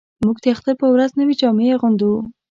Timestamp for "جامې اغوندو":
1.41-2.11